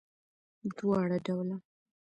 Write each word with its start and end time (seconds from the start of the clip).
دواړه 0.77 1.17
ډوله 1.25 1.57